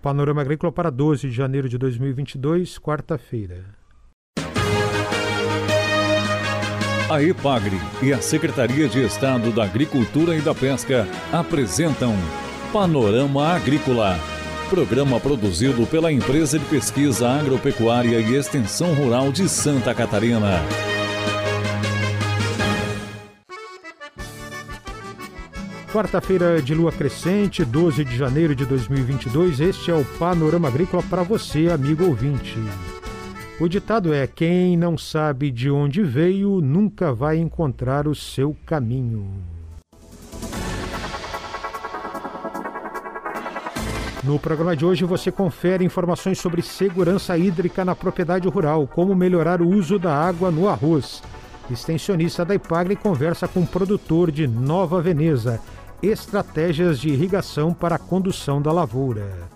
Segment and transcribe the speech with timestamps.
[0.00, 3.64] Panorama Agrícola para 12 de janeiro de 2022, quarta-feira.
[7.10, 12.14] A EPAGRE e a Secretaria de Estado da Agricultura e da Pesca apresentam
[12.72, 14.16] Panorama Agrícola,
[14.70, 20.60] programa produzido pela Empresa de Pesquisa Agropecuária e Extensão Rural de Santa Catarina.
[25.92, 29.58] Quarta-feira de lua crescente, 12 de janeiro de 2022.
[29.58, 32.56] Este é o Panorama Agrícola para você, amigo ouvinte.
[33.60, 39.26] O ditado é: quem não sabe de onde veio nunca vai encontrar o seu caminho.
[44.22, 49.60] No programa de hoje você confere informações sobre segurança hídrica na propriedade rural, como melhorar
[49.60, 51.20] o uso da água no arroz.
[51.70, 55.60] Extensionista da Ipagre conversa com o produtor de Nova Veneza
[56.02, 59.48] estratégias de irrigação para a condução da lavoura.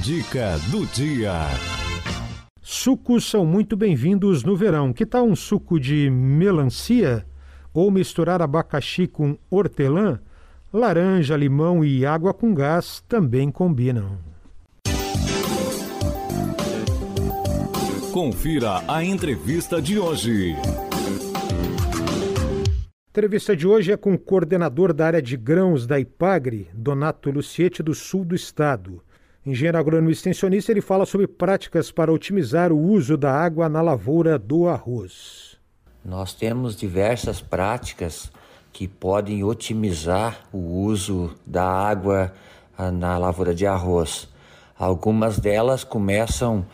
[0.00, 1.32] Dica do dia.
[2.62, 4.92] Sucos são muito bem-vindos no verão.
[4.92, 7.26] Que tal um suco de melancia?
[7.74, 10.20] Ou misturar abacaxi com hortelã?
[10.72, 14.29] Laranja, limão e água com gás também combinam.
[18.12, 20.56] Confira a entrevista de hoje.
[22.92, 27.30] A entrevista de hoje é com o coordenador da área de grãos da IPAGRE, Donato
[27.30, 29.00] Luciete, do sul do estado.
[29.46, 34.36] Engenheiro agrônomo extensionista, ele fala sobre práticas para otimizar o uso da água na lavoura
[34.36, 35.56] do arroz.
[36.04, 38.32] Nós temos diversas práticas
[38.72, 42.32] que podem otimizar o uso da água
[42.76, 44.28] ah, na lavoura de arroz.
[44.76, 46.66] Algumas delas começam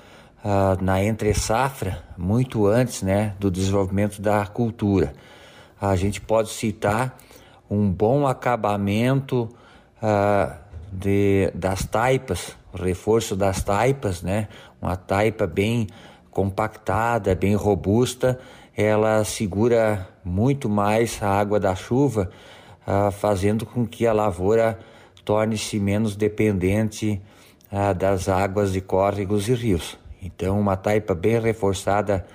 [0.48, 5.12] ah, na entre-safra, muito antes né, do desenvolvimento da cultura
[5.80, 7.19] a gente pode citar
[7.69, 9.48] um bom acabamento
[10.03, 10.55] uh,
[10.91, 14.48] de, das taipas, reforço das taipas, né?
[14.80, 15.86] Uma taipa bem
[16.30, 18.38] compactada, bem robusta,
[18.76, 22.31] ela segura muito mais a água da chuva,
[22.87, 24.78] uh, fazendo com que a lavoura
[25.25, 27.20] torne-se menos dependente
[27.99, 29.99] das águas de córregos e rios.
[30.22, 32.27] Então, uma taipa bem reforçada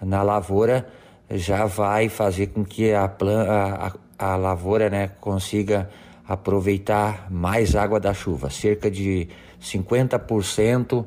[0.00, 0.86] na lavoura
[1.30, 5.90] já vai fazer com que a, a, a, lavoura né, consiga
[6.26, 8.50] aproveitar mais água da chuva.
[8.50, 9.28] Cerca de
[9.60, 11.06] 50% uh,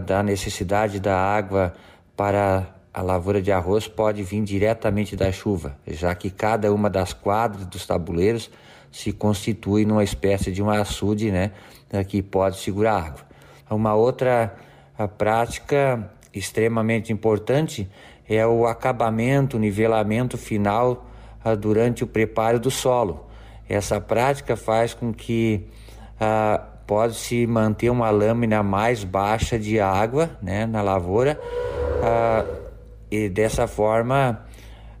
[0.00, 1.74] da necessidade da água
[2.16, 7.12] para a lavoura de arroz pode vir diretamente da chuva, já que cada uma das
[7.12, 8.50] quadras dos tabuleiros
[8.90, 11.52] se constitui numa espécie de um açude né,
[12.08, 13.20] que pode segurar água.
[13.70, 14.52] Uma outra
[15.08, 17.88] prática extremamente importante
[18.28, 21.06] é o acabamento, o nivelamento final
[21.44, 23.26] ah, durante o preparo do solo.
[23.68, 25.66] Essa prática faz com que
[26.20, 31.40] ah, pode-se manter uma lâmina mais baixa de água né, na lavoura
[32.02, 32.44] ah,
[33.10, 34.44] e dessa forma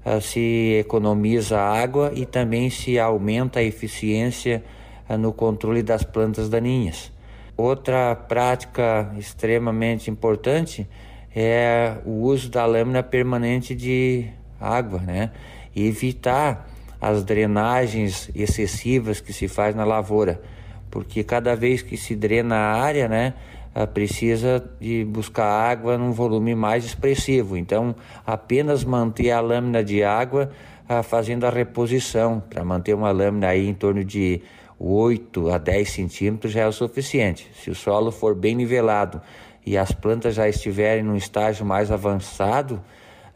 [0.04, 4.64] ah, se economiza água e também se aumenta a eficiência
[5.08, 7.12] ah, no controle das plantas daninhas.
[7.60, 10.88] Outra prática extremamente importante
[11.36, 14.28] é o uso da lâmina permanente de
[14.58, 15.30] água, né?
[15.76, 16.66] E evitar
[16.98, 20.40] as drenagens excessivas que se faz na lavoura,
[20.90, 23.34] porque cada vez que se drena a área, né,
[23.92, 27.58] precisa de buscar água num volume mais expressivo.
[27.58, 27.94] Então,
[28.26, 30.50] apenas manter a lâmina de água
[31.04, 34.40] fazendo a reposição, para manter uma lâmina aí em torno de
[34.82, 37.50] 8 a 10 centímetros já é o suficiente.
[37.54, 39.20] Se o solo for bem nivelado
[39.64, 42.82] e as plantas já estiverem num estágio mais avançado,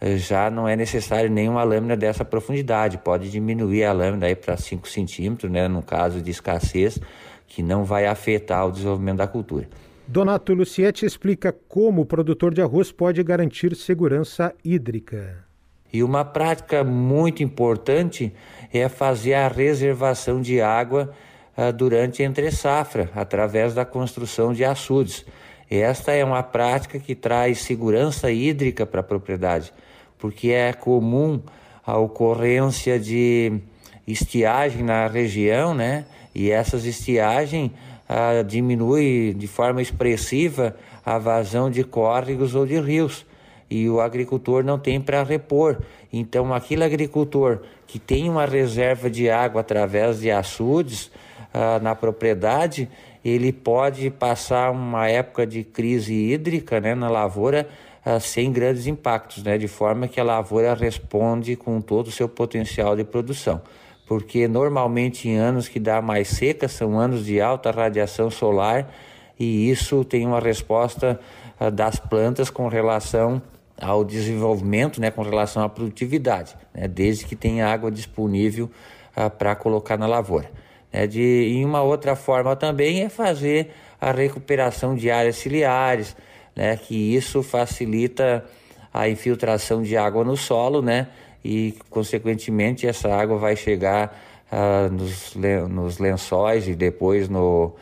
[0.00, 2.97] eh, já não é necessário nenhuma lâmina dessa profundidade.
[2.97, 6.99] Pode diminuir a lâmina aí para 5 centímetros, né, no caso de escassez,
[7.47, 9.69] que não vai afetar o desenvolvimento da cultura.
[10.09, 15.44] Donato Lucietti explica como o produtor de arroz pode garantir segurança hídrica.
[15.93, 18.32] E uma prática muito importante
[18.72, 21.15] é fazer a reservação de água
[21.76, 25.25] durante entre safra, através da construção de açudes.
[25.70, 29.73] Esta é uma prática que traz segurança hídrica para a propriedade,
[30.19, 31.40] porque é comum
[31.87, 33.61] a ocorrência de
[34.06, 36.05] estiagem na região, né?
[36.34, 37.70] E essas estiagens
[38.08, 43.25] ah, diminuem de forma expressiva a vazão de córregos ou de rios
[43.70, 45.78] e o agricultor não tem para repor.
[46.12, 51.11] Então, aquele agricultor que tem uma reserva de água através de açudes
[51.56, 52.90] ah, na propriedade,
[53.24, 57.68] ele pode passar uma época de crise hídrica né, na lavoura
[58.04, 62.28] uh, sem grandes impactos, né, de forma que a lavoura responde com todo o seu
[62.28, 63.62] potencial de produção.
[64.06, 68.92] porque normalmente em anos que dá mais seca são anos de alta radiação solar
[69.38, 71.20] e isso tem uma resposta
[71.60, 73.40] uh, das plantas com relação
[73.80, 78.68] ao desenvolvimento, né, com relação à produtividade, né, desde que tenha água disponível
[79.38, 80.50] para colocar na lavoura.
[80.94, 86.14] Né, de, em uma outra forma também é fazer a recuperação de áreas ciliares,
[86.55, 88.44] né, que isso facilita
[88.93, 91.08] a infiltração de água no solo, né,
[91.44, 94.17] e consequentemente essa água vai chegar
[94.52, 95.35] uh, nos,
[95.69, 97.75] nos lençóis e depois no,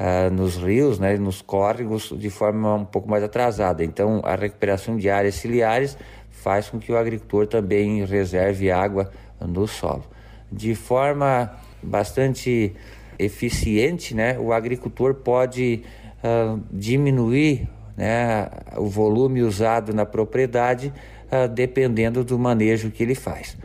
[0.00, 3.84] uh, nos rios, né, nos córregos de forma um pouco mais atrasada.
[3.84, 5.98] Então a recuperação de áreas ciliares
[6.30, 10.04] faz com que o agricultor também reserve água no solo.
[10.50, 12.74] De forma bastante
[13.18, 15.82] eficiente, né, o agricultor pode
[16.22, 20.92] uh, diminuir né, o volume usado na propriedade
[21.30, 23.56] uh, dependendo do manejo que ele faz.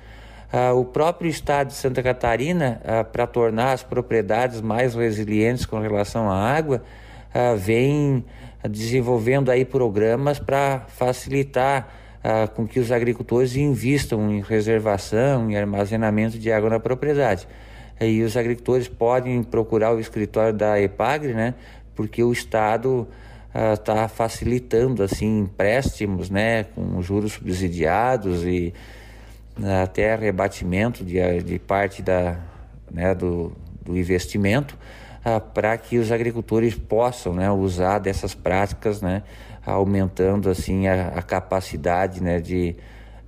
[0.54, 2.82] Uh, o próprio estado de Santa Catarina,
[3.12, 6.84] para tornar as propriedades mais resilientes com relação à água,
[7.58, 8.26] vem
[8.70, 11.88] desenvolvendo aí programas para facilitar
[12.54, 17.48] com que os agricultores invistam em reservação, em armazenamento de água na propriedade.
[18.02, 21.54] E os agricultores podem procurar o escritório da EPAGRE, né,
[21.96, 23.08] porque o Estado
[23.74, 28.74] está uh, facilitando assim empréstimos, né, com juros subsidiados e
[29.60, 32.40] uh, até rebatimento de, de parte da,
[32.90, 33.52] né, do,
[33.84, 34.76] do investimento
[35.24, 39.22] uh, para que os agricultores possam, né, usar dessas práticas, né,
[39.64, 42.76] aumentando assim a, a capacidade, né, de,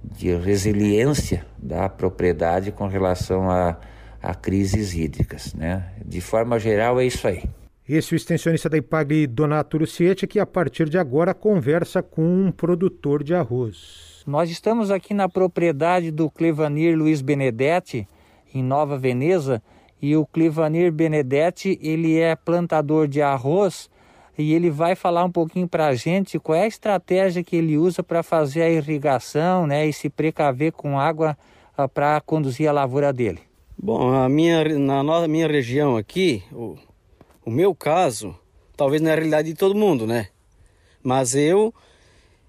[0.03, 3.77] de resiliência da propriedade com relação a,
[4.23, 5.93] a crises hídricas, né.
[6.03, 7.43] De forma geral é isso aí.
[7.87, 12.23] Esse é o extensionista da IPAG, Donato Luciete, que a partir de agora conversa com
[12.23, 14.23] um produtor de arroz.
[14.25, 18.07] Nós estamos aqui na propriedade do Clevanir Luiz Benedetti,
[18.55, 19.61] em Nova Veneza,
[20.01, 23.89] e o Clevanir Benedetti, ele é plantador de arroz
[24.37, 27.77] e ele vai falar um pouquinho para a gente qual é a estratégia que ele
[27.77, 31.37] usa para fazer a irrigação né, e se precaver com água
[31.77, 33.52] ah, para conduzir a lavoura dele.
[33.77, 36.77] Bom, a minha, na minha região aqui, o
[37.45, 38.37] o meu caso,
[38.75, 40.29] talvez não é a realidade de todo mundo, né?
[41.03, 41.73] Mas eu,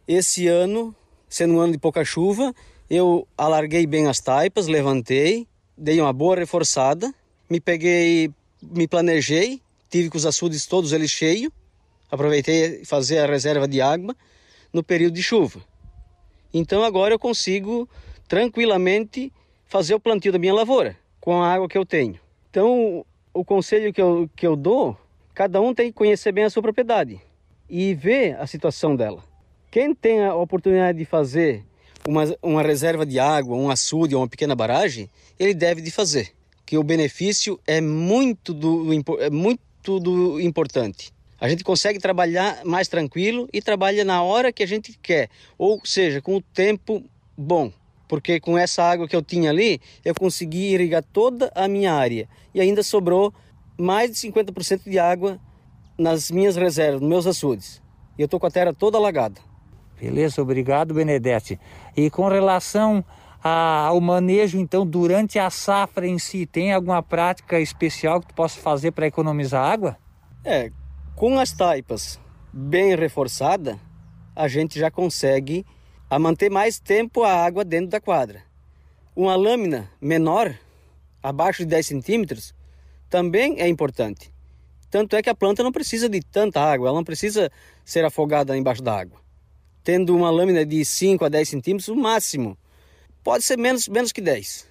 [0.06, 0.94] esse ano,
[1.28, 2.54] sendo um ano de pouca chuva,
[2.88, 7.12] eu alarguei bem as taipas, levantei, dei uma boa reforçada,
[7.50, 8.30] me peguei,
[8.62, 9.60] me planejei,
[9.90, 11.50] tive com os açudes todos eles cheios,
[12.08, 14.14] aproveitei fazer a reserva de água
[14.72, 15.60] no período de chuva.
[16.52, 17.88] Então agora eu consigo
[18.28, 19.32] tranquilamente
[19.66, 22.20] fazer o plantio da minha lavoura com a água que eu tenho.
[22.50, 24.94] Então o conselho que eu, que eu dou,
[25.34, 27.18] cada um tem que conhecer bem a sua propriedade
[27.66, 29.24] e ver a situação dela.
[29.70, 31.64] Quem tem a oportunidade de fazer
[32.06, 36.30] uma, uma reserva de água, um açude ou uma pequena barragem, ele deve de fazer,
[36.66, 41.10] que o benefício é muito do, é muito do importante.
[41.40, 45.80] A gente consegue trabalhar mais tranquilo e trabalha na hora que a gente quer, ou
[45.86, 47.02] seja, com o tempo
[47.34, 47.72] bom
[48.08, 52.28] porque com essa água que eu tinha ali, eu consegui irrigar toda a minha área
[52.54, 53.32] e ainda sobrou
[53.78, 55.38] mais de 50% de água
[55.98, 57.82] nas minhas reservas, nos meus açudes.
[58.18, 59.40] E eu estou com a terra toda alagada.
[60.00, 61.58] Beleza, obrigado, Benedetti.
[61.96, 63.04] E com relação
[63.42, 68.34] a, ao manejo, então, durante a safra em si, tem alguma prática especial que tu
[68.34, 69.96] possa fazer para economizar água?
[70.44, 70.70] É,
[71.14, 72.20] com as taipas
[72.52, 73.76] bem reforçadas,
[74.34, 75.64] a gente já consegue
[76.08, 78.42] a manter mais tempo a água dentro da quadra.
[79.16, 80.56] Uma lâmina menor,
[81.22, 82.54] abaixo de 10 centímetros,
[83.08, 84.32] também é importante.
[84.90, 87.50] Tanto é que a planta não precisa de tanta água, ela não precisa
[87.84, 89.18] ser afogada embaixo da água.
[89.82, 92.56] Tendo uma lâmina de 5 a 10 centímetros, o máximo.
[93.22, 94.68] Pode ser menos, menos que 10,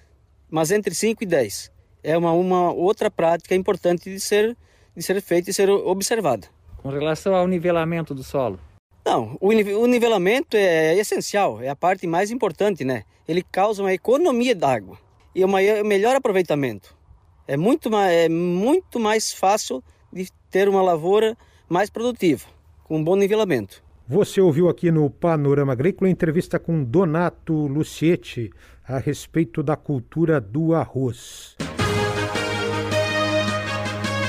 [0.50, 1.70] mas entre 5 e 10.
[2.02, 4.56] É uma, uma outra prática importante de ser,
[4.94, 6.46] de ser feita e ser observada.
[6.78, 8.60] Com relação ao nivelamento do solo?
[9.04, 13.04] Não, o, nivelamento é essencial, é a parte mais importante, né?
[13.28, 14.98] Ele causa uma economia d'água
[15.34, 15.48] e um
[15.84, 16.96] melhor aproveitamento.
[17.46, 21.36] É muito, mais, é muito mais fácil de ter uma lavoura
[21.68, 22.46] mais produtiva,
[22.84, 23.82] com um bom nivelamento.
[24.08, 28.50] Você ouviu aqui no Panorama Agrícola entrevista com Donato Lucietti
[28.86, 31.56] a respeito da cultura do arroz.